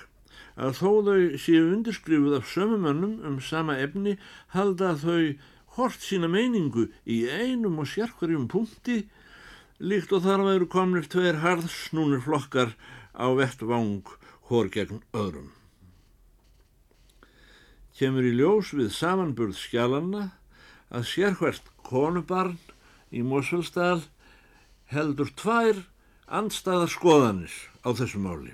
að 0.55 0.77
þó 0.79 0.91
þau 1.07 1.21
séu 1.41 1.65
undirskrifuð 1.73 2.39
af 2.39 2.51
sömumönnum 2.51 3.15
um 3.27 3.39
sama 3.43 3.79
efni 3.83 4.19
halda 4.55 4.93
þau 5.01 5.35
hort 5.77 6.03
sína 6.05 6.31
meiningu 6.31 6.89
í 7.07 7.25
einum 7.27 7.81
og 7.83 7.91
sérkvarjum 7.91 8.47
punkti 8.51 9.05
líkt 9.83 10.13
og 10.15 10.23
þar 10.27 10.45
væru 10.47 10.69
komnir 10.71 11.09
tveir 11.11 11.41
harðsnúnir 11.43 12.23
flokkar 12.23 12.77
á 13.15 13.27
vettvang 13.35 14.07
hór 14.49 14.69
gegn 14.73 15.01
öðrum. 15.17 15.53
Kemur 17.95 18.27
í 18.27 18.33
ljós 18.35 18.73
við 18.75 18.91
samanburð 18.93 19.57
skjálanna 19.57 20.25
að 20.91 21.07
sérhvert 21.13 21.71
konubarn 21.87 22.59
í 23.15 23.23
Mosfellsdal 23.25 24.03
heldur 24.91 25.31
tvær 25.39 25.85
andstæðar 26.27 26.91
skoðanir 26.93 27.55
á 27.87 27.89
þessu 27.95 28.21
máli. 28.21 28.53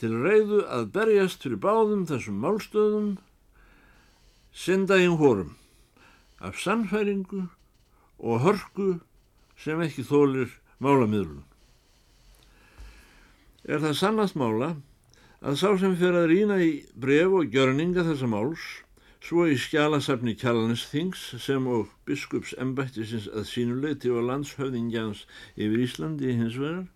Til 0.00 0.14
reyðu 0.24 0.62
að 0.66 0.88
berjast 0.96 1.44
fyrir 1.44 1.60
báðum 1.62 2.06
þessum 2.08 2.40
málstöðum 2.42 3.12
syndaginn 4.52 5.18
hórum 5.20 5.54
af 6.42 6.58
sannfæringu 6.58 7.46
og 8.18 8.42
hörku 8.42 8.88
sem 9.62 9.80
ekki 9.84 10.02
þólir 10.08 10.50
málamiðlun 10.82 11.51
er 13.64 13.82
það 13.82 13.98
sannast 13.98 14.38
mála 14.38 14.74
að 15.42 15.58
sá 15.58 15.68
sem 15.78 15.94
fyrir 15.98 16.22
að 16.22 16.30
rýna 16.32 16.56
í 16.62 16.70
bref 16.98 17.34
og 17.40 17.50
gjörninga 17.54 18.04
þessa 18.06 18.28
máls, 18.30 18.62
svo 19.22 19.46
í 19.46 19.56
skjálasafni 19.58 20.34
Kjallanesþings 20.38 21.22
sem 21.42 21.66
og 21.70 21.90
biskups 22.06 22.54
embættisins 22.62 23.28
að 23.30 23.46
sínuleiti 23.50 24.10
og 24.10 24.26
landshöfðingjans 24.30 25.24
yfir 25.54 25.84
Íslandi 25.86 26.34
hins 26.38 26.58
vegar, 26.58 26.86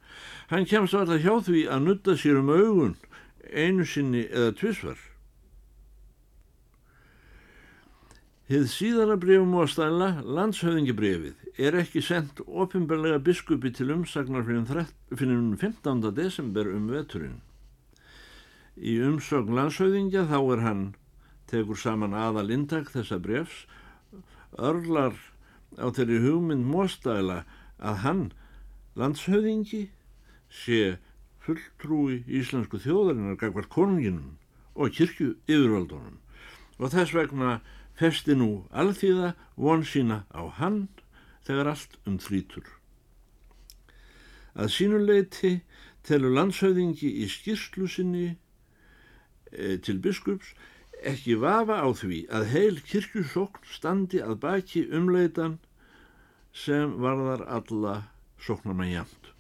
hann 0.51 0.67
kemst 0.67 0.95
alltaf 0.99 1.23
hjá 1.23 1.35
því 1.47 1.67
að 1.71 1.85
nutta 1.87 2.17
sér 2.19 2.43
um 2.43 2.51
augun 2.51 2.97
einu 3.47 3.87
sinni 3.87 4.27
eða 4.27 4.55
tvísvar. 4.59 4.99
Hið 8.47 8.69
síðara 8.71 9.17
brefum 9.19 9.57
og 9.59 9.67
stæla, 9.73 10.21
landshöfðingibrefið, 10.23 11.41
er 11.59 11.75
ekki 11.81 11.99
sendt 11.99 12.39
ofinbarlega 12.47 13.19
biskupi 13.19 13.73
til 13.75 13.89
umsagnar 13.91 14.45
fyrir 14.47 15.41
15. 15.59 16.05
desember 16.15 16.69
um 16.71 16.85
veturinn. 16.87 17.41
Í 18.79 19.01
umsögn 19.03 19.51
landshöfðingja 19.51 20.29
þá 20.31 20.39
er 20.39 20.63
hann, 20.63 20.85
tegur 21.51 21.81
saman 21.83 22.15
aðal 22.15 22.55
intak 22.55 22.93
þessa 22.95 23.19
brefs, 23.19 23.65
örlar 24.55 25.19
á 25.83 25.91
þeirri 25.91 26.21
hugmynd 26.23 26.71
móstæla 26.71 27.41
að 27.83 27.99
hann, 28.05 28.25
landshöfðingi, 28.95 29.89
sé 30.47 31.01
fulltrúi 31.43 32.21
íslensku 32.31 32.79
þjóðarinnar 32.79 33.41
gagvart 33.43 33.75
konunginum 33.75 34.39
og 34.79 34.95
kirkju 34.95 35.35
yfirvaldunum 35.51 36.23
og 36.77 36.93
þess 36.93 37.15
vegna 37.17 37.59
festi 37.97 38.37
nú 38.37 38.67
alþýða 38.71 39.35
von 39.57 39.85
sína 39.85 40.25
á 40.33 40.43
hann 40.59 40.87
þegar 41.47 41.73
allt 41.73 41.99
um 42.07 42.19
þrítur. 42.21 42.67
Að 44.57 44.73
sínuleiti 44.73 45.53
telur 46.07 46.35
landshauðingi 46.37 47.11
í 47.23 47.29
skýrslu 47.31 47.89
sinni 47.91 48.27
e, 49.53 49.77
til 49.83 49.99
biskups 50.03 50.55
ekki 51.05 51.37
vafa 51.41 51.83
á 51.85 51.89
því 51.93 52.25
að 52.33 52.51
heil 52.53 52.81
kirkjusókn 52.89 53.69
standi 53.69 54.23
að 54.25 54.39
baki 54.45 54.87
umleitan 54.97 55.59
sem 56.57 56.95
varðar 57.03 57.45
alla 57.59 57.97
sóknarmann 58.41 58.95
jæmt. 58.95 59.33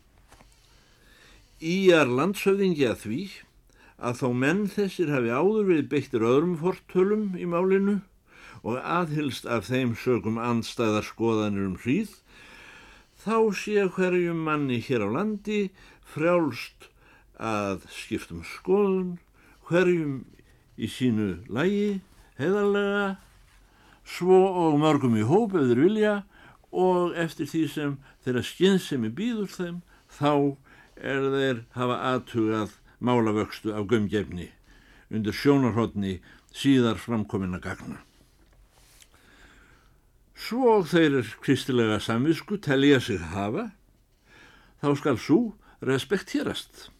Í 1.60 1.88
er 1.96 2.10
landshauðingi 2.12 2.84
að 2.88 2.98
því 3.06 3.20
að 3.96 4.18
þó 4.20 4.28
menn 4.36 4.66
þessir 4.68 5.12
hafi 5.14 5.32
áður 5.32 5.70
við 5.70 5.86
beittir 5.92 6.26
öðrum 6.28 6.58
fortölum 6.60 7.30
í 7.40 7.48
málinu 7.48 8.02
og 8.66 8.80
aðhylst 8.82 9.46
af 9.46 9.68
þeim 9.70 9.94
sögum 9.98 10.40
andstæðar 10.42 11.06
skoðanir 11.06 11.68
um 11.68 11.76
hríð, 11.78 12.10
þá 13.22 13.54
sé 13.54 13.84
hverjum 13.94 14.42
manni 14.46 14.80
hér 14.82 15.06
á 15.06 15.08
landi 15.18 15.60
frjálst 16.06 16.88
að 17.38 17.86
skiptum 17.94 18.42
skoðun, 18.46 19.16
hverjum 19.68 20.24
í 20.76 20.90
sínu 20.90 21.28
lægi, 21.46 22.00
heiðarlega, 22.40 23.16
svo 24.06 24.40
og 24.66 24.78
mörgum 24.82 25.16
í 25.18 25.26
hóp 25.26 25.54
ef 25.58 25.70
þeir 25.70 25.82
vilja 25.82 26.14
og 26.70 27.14
eftir 27.18 27.48
því 27.50 27.62
sem 27.72 27.94
þeirra 28.24 28.42
skynsemi 28.46 29.12
býður 29.14 29.50
þeim, 29.54 29.78
þá 30.10 30.32
er 30.96 31.30
þeir 31.34 31.62
hafa 31.76 32.00
aðtugað 32.12 32.76
málavöxtu 32.98 33.74
af 33.76 33.86
gömgefni 33.90 34.50
undir 35.12 35.34
sjónarhóttni 35.36 36.18
síðar 36.56 36.98
framkominna 36.98 37.60
gagna. 37.62 38.05
Svo 40.36 40.82
þeir 40.84 41.22
kristilega 41.40 41.96
samvisku 42.02 42.58
telja 42.60 43.00
sig 43.00 43.22
hafa, 43.32 43.70
þá 44.84 44.90
skal 45.00 45.16
svo 45.20 45.40
respekterast. 45.80 46.90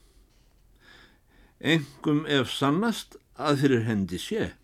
Engum 1.60 2.24
ef 2.28 2.48
sannast 2.52 3.18
að 3.36 3.60
fyrir 3.64 3.84
hendi 3.84 4.20
sé. 4.20 4.54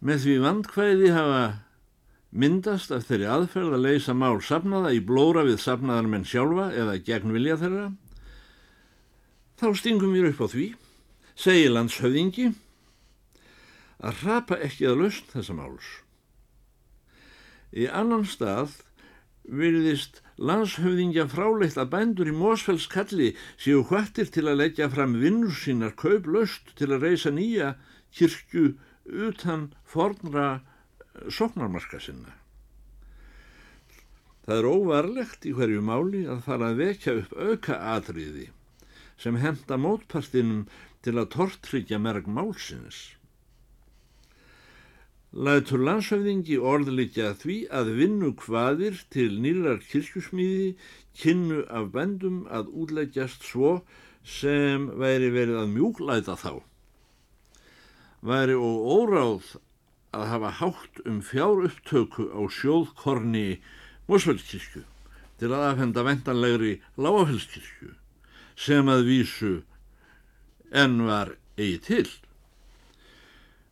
Með 0.00 0.22
því 0.24 0.36
vandkvæði 0.44 1.10
hafa 1.12 1.42
myndast 2.30 2.92
af 2.94 3.08
þeirri 3.08 3.26
aðferð 3.26 3.74
að 3.74 3.84
leysa 3.88 4.14
mál 4.14 4.38
safnaða 4.44 4.92
í 4.94 5.00
blóra 5.02 5.42
við 5.48 5.58
safnaðar 5.64 6.08
menn 6.12 6.26
sjálfa 6.26 6.68
eða 6.78 6.94
gegn 7.06 7.34
vilja 7.34 7.58
þeirra, 7.60 7.88
þá 9.58 9.66
stingum 9.76 10.14
við 10.14 10.30
upp 10.30 10.44
á 10.46 10.48
því, 10.54 10.68
segi 11.34 11.66
landshöfðingi, 11.74 12.52
að 14.00 14.22
rapa 14.24 14.60
ekki 14.62 14.86
að 14.88 15.02
lausn 15.02 15.34
þessa 15.34 15.58
máls. 15.58 15.90
Í 17.70 17.86
annan 17.86 18.26
stað 18.26 18.80
virðist 19.50 20.20
landshöfðingja 20.40 21.26
fráleitt 21.30 21.78
að 21.80 21.92
bændur 21.94 22.30
í 22.30 22.34
Mósfellskalli 22.36 23.30
séu 23.60 23.84
hvattir 23.86 24.30
til 24.32 24.46
að 24.48 24.60
leggja 24.62 24.90
fram 24.92 25.16
vinnur 25.22 25.54
sínar 25.54 25.94
kauplaust 25.98 26.74
til 26.78 26.90
að 26.90 27.06
reysa 27.06 27.32
nýja 27.34 27.74
kirkju 28.16 28.74
utan 29.28 29.70
fornra 29.86 30.60
soknarmarka 31.28 32.00
sinna. 32.02 32.36
Það 34.46 34.58
er 34.58 34.70
óvarlegt 34.70 35.46
í 35.46 35.52
hverju 35.54 35.82
máli 35.84 36.24
að 36.30 36.44
fara 36.46 36.70
að 36.70 36.80
vekja 36.82 37.16
upp 37.20 37.34
auka 37.36 37.76
atriði 37.94 38.48
sem 39.20 39.36
henda 39.36 39.76
mótpartinum 39.76 40.64
til 41.04 41.18
að 41.20 41.30
tortryggja 41.34 42.00
merk 42.00 42.26
málsins. 42.26 43.19
Lætur 45.30 45.78
landshöfðingi 45.86 46.56
orðlikja 46.58 47.28
því 47.38 47.56
að 47.70 47.90
vinnu 48.00 48.32
hvaðir 48.42 48.96
til 49.14 49.36
nýrar 49.38 49.78
kirkjusmíði 49.86 50.72
kynnu 51.20 51.60
af 51.70 51.92
bendum 51.94 52.40
að 52.50 52.72
útleggjast 52.74 53.46
svo 53.46 53.76
sem 54.26 54.88
væri 54.98 55.28
verið 55.30 55.60
að 55.60 55.68
mjúklæta 55.76 56.34
þá. 56.34 56.58
Væri 58.26 58.56
og 58.58 58.88
óráð 58.96 59.52
að 60.18 60.26
hafa 60.32 60.50
hátt 60.58 60.98
um 61.06 61.20
fjár 61.22 61.62
upptöku 61.68 62.26
á 62.34 62.40
sjóðkorni 62.50 63.60
Mosfellskirkju 64.10 64.82
til 65.38 65.52
að 65.54 65.66
afhenda 65.68 66.02
vendanlegri 66.10 66.72
Láafellskirkju 66.98 67.94
sem 68.58 68.90
að 68.90 69.06
vísu 69.06 69.52
enn 70.74 71.06
var 71.06 71.36
eigi 71.54 71.78
til. 71.86 72.10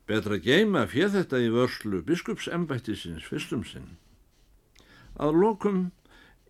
Betra 0.09 0.39
geima 0.41 0.87
fér 0.89 1.11
þetta 1.13 1.39
í 1.45 1.51
vörslu 1.53 2.01
biskupsembættisins 2.07 3.27
fyrstum 3.29 3.61
sinn. 3.69 3.91
Að 5.21 5.37
lokum 5.43 5.81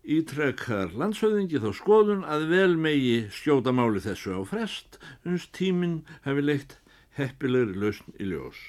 ítrekkar 0.07 0.95
landshauðingi 0.95 1.59
þá 1.65 1.73
skoðun 1.75 2.23
að 2.23 2.47
vel 2.53 2.77
megi 2.79 3.27
skjóta 3.35 3.75
máli 3.75 4.01
þessu 4.05 4.39
á 4.39 4.43
frest, 4.47 5.01
uns 5.27 5.49
tíminn 5.51 6.05
hefði 6.23 6.47
leitt 6.47 6.79
heppilegri 7.19 7.75
lausn 7.83 8.15
í 8.15 8.31
ljós. 8.31 8.63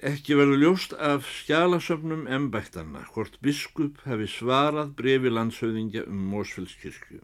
Ekki 0.00 0.34
verður 0.34 0.62
ljóst 0.64 0.96
af 0.96 1.28
skjálasöfnum 1.44 2.24
embættarna 2.26 3.04
hvort 3.12 3.36
biskup 3.44 4.00
hefði 4.08 4.26
svarað 4.32 4.96
brefi 4.98 5.30
landshauðingja 5.30 6.08
um 6.08 6.24
Mósfellskirkju. 6.32 7.20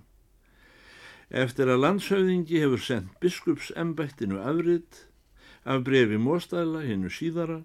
Eftir 1.33 1.71
að 1.73 1.87
landshauðingi 1.87 2.61
hefur 2.61 2.85
sendt 2.85 3.17
biskupsembættinu 3.25 4.39
afrið 4.45 5.07
Af 5.65 5.83
brefi 5.85 6.17
Móstæla, 6.17 6.81
hennu 6.81 7.11
síðara, 7.13 7.59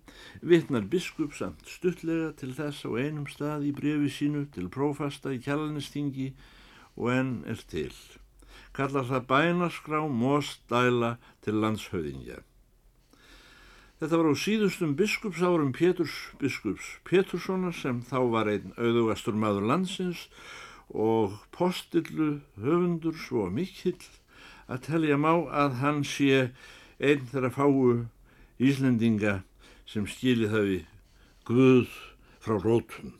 vitnar 0.43 0.83
biskup 0.91 1.31
samt 1.33 1.63
stuttlega 1.71 2.33
til 2.35 2.51
þess 2.57 2.83
á 2.83 2.91
einum 2.91 3.27
stað 3.31 3.69
í 3.69 3.71
brefi 3.75 4.09
sínu 4.11 4.41
til 4.51 4.67
prófasta 4.67 5.31
í 5.31 5.39
kjallanistingi 5.39 6.33
og 6.99 7.07
enn 7.13 7.31
er 7.47 7.63
til. 7.71 7.93
Kallar 8.75 9.07
það 9.07 9.29
bænaskrá 9.31 10.03
Móstæla 10.11 11.15
til 11.45 11.61
landshauðingja. 11.63 12.41
Þetta 13.95 14.17
var 14.19 14.27
á 14.27 14.35
síðustum 14.43 14.91
biskupsárum 14.99 15.71
Péturs 15.71 16.13
biskups 16.35 16.97
Péturssonar 17.07 17.71
sem 17.71 18.01
þá 18.03 18.19
var 18.33 18.51
einn 18.51 18.75
auðugastur 18.75 19.39
maður 19.39 19.69
landsins 19.71 20.27
og 20.91 21.39
postillu 21.55 22.41
höfundur 22.59 23.15
svo 23.15 23.47
mikill 23.47 24.03
að 24.67 24.83
telja 24.89 25.15
má 25.15 25.31
að 25.47 25.79
hann 25.79 26.03
sé 26.03 26.49
einn 26.99 27.27
þeirra 27.31 27.51
fáu 27.53 28.05
Íslendinga 28.61 29.41
sem 29.89 30.07
skilið 30.07 30.53
hafi 30.55 30.79
Guð 31.45 31.91
frá 32.41 32.57
rótum. 32.61 33.13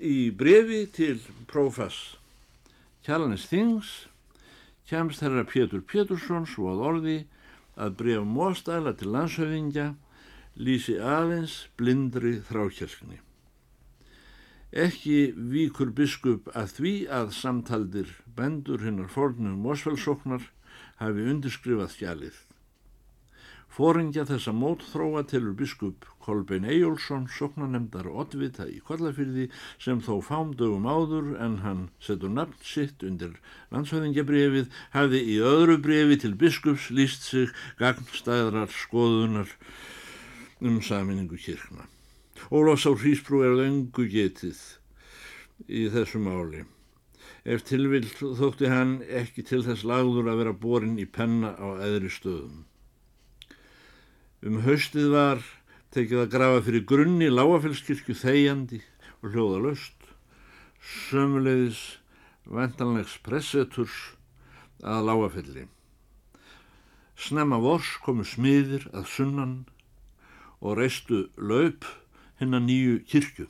Í 0.00 0.30
brefi 0.32 0.86
til 0.96 1.18
prófass 1.50 2.16
Kjallanis 3.04 3.44
Þings 3.50 3.90
kemst 4.90 5.22
herra 5.22 5.44
Pétur 5.46 5.84
Pétursson 5.86 6.48
svo 6.48 6.72
að 6.72 6.84
orði 6.90 7.18
að 7.80 7.96
bref 8.00 8.24
móstæla 8.26 8.94
til 8.98 9.12
landshöfingja 9.14 9.90
lýsi 10.60 10.96
aðeins 10.98 11.66
blindri 11.78 12.38
þrákjörskni. 12.48 13.20
Ekki 14.70 15.32
víkur 15.34 15.90
biskup 15.94 16.50
að 16.54 16.74
því 16.76 16.94
að 17.10 17.32
samtaldir 17.34 18.10
bendur 18.36 18.82
hinnar 18.84 19.08
fornum 19.10 19.60
mósfælsóknar 19.64 20.44
hafi 21.00 21.26
undirskrifað 21.32 21.92
skjalið. 21.96 22.38
Fóringja 23.70 24.24
þessa 24.26 24.50
mótþróa 24.50 25.22
tilur 25.30 25.54
biskup 25.54 26.06
Kolbein 26.20 26.66
Eyjólfsson, 26.66 27.28
soknanemdar 27.30 28.08
Oddvita 28.10 28.66
í 28.66 28.80
Kollafyrði 28.82 29.46
sem 29.80 30.00
þó 30.02 30.16
fámdögum 30.26 30.88
áður 30.90 31.28
en 31.38 31.54
hann 31.62 31.84
setur 32.02 32.32
nafn 32.34 32.58
sitt 32.66 33.04
undir 33.06 33.38
landshöðingjabrefið, 33.70 34.66
hafi 34.90 35.22
í 35.22 35.38
öðru 35.52 35.78
brefi 35.86 36.18
til 36.24 36.34
biskups 36.42 36.90
líst 36.90 37.30
sig 37.30 37.54
gagnstæðrar 37.78 38.74
skoðunar 38.74 39.54
um 40.60 40.82
saminningu 40.82 41.38
kirkna. 41.38 41.86
Ólafs 42.50 42.90
á 42.90 42.92
Hrísbrú 42.92 43.44
er 43.46 43.64
öngu 43.68 44.10
getið 44.10 44.58
í 45.70 45.86
þessu 45.94 46.18
máli. 46.26 46.66
Ef 47.44 47.64
tilvill 47.64 48.08
þótti 48.10 48.68
hann 48.68 48.98
ekki 49.06 49.44
til 49.48 49.62
þess 49.64 49.86
lagður 49.88 50.28
að 50.28 50.42
vera 50.42 50.52
borin 50.52 50.98
í 51.00 51.06
penna 51.08 51.54
á 51.56 51.80
eðri 51.80 52.10
stöðum. 52.12 52.66
Um 54.44 54.60
haustið 54.64 55.08
var 55.14 55.40
tekið 55.94 56.24
að 56.24 56.32
grafa 56.34 56.60
fyrir 56.66 56.84
grunni 56.88 57.30
lágafélskirkju 57.32 58.16
þegjandi 58.20 58.80
og 59.20 59.32
hljóða 59.32 59.62
löst. 59.64 59.96
Sömulegis 60.80 61.80
vendanlegs 62.44 63.16
presseturs 63.24 63.96
að 64.80 65.06
lágafelli. 65.08 65.66
Snemma 67.20 67.58
vors 67.60 67.96
komu 68.04 68.24
smiðir 68.24 68.86
að 68.96 69.08
sunnan 69.12 69.56
og 70.60 70.78
reistu 70.80 71.26
laup 71.36 71.84
hennar 72.40 72.64
nýju 72.64 73.00
kirkju. 73.08 73.48